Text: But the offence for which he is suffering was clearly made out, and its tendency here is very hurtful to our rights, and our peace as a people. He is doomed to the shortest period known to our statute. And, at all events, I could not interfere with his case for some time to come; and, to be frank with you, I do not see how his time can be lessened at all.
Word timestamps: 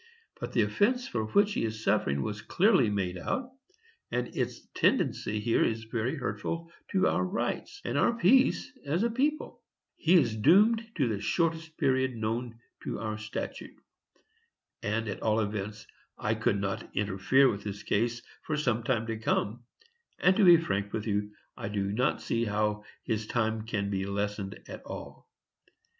But 0.39 0.53
the 0.53 0.63
offence 0.63 1.07
for 1.07 1.25
which 1.25 1.53
he 1.53 1.63
is 1.63 1.83
suffering 1.83 2.23
was 2.23 2.41
clearly 2.41 2.89
made 2.89 3.19
out, 3.19 3.51
and 4.09 4.35
its 4.35 4.65
tendency 4.73 5.39
here 5.39 5.63
is 5.63 5.83
very 5.83 6.15
hurtful 6.15 6.71
to 6.89 7.05
our 7.07 7.23
rights, 7.23 7.79
and 7.85 7.99
our 7.99 8.11
peace 8.17 8.71
as 8.83 9.03
a 9.03 9.11
people. 9.11 9.61
He 9.97 10.15
is 10.15 10.35
doomed 10.35 10.83
to 10.95 11.07
the 11.07 11.19
shortest 11.21 11.77
period 11.77 12.15
known 12.15 12.57
to 12.83 12.97
our 12.97 13.19
statute. 13.19 13.75
And, 14.81 15.07
at 15.07 15.21
all 15.21 15.39
events, 15.39 15.85
I 16.17 16.33
could 16.33 16.59
not 16.59 16.89
interfere 16.95 17.47
with 17.47 17.61
his 17.61 17.83
case 17.83 18.23
for 18.41 18.57
some 18.57 18.81
time 18.81 19.05
to 19.05 19.19
come; 19.19 19.65
and, 20.17 20.35
to 20.35 20.43
be 20.43 20.57
frank 20.57 20.93
with 20.93 21.05
you, 21.05 21.35
I 21.55 21.67
do 21.69 21.91
not 21.91 22.23
see 22.23 22.43
how 22.45 22.85
his 23.03 23.27
time 23.27 23.67
can 23.67 23.91
be 23.91 24.07
lessened 24.07 24.61
at 24.67 24.81
all. 24.81 25.29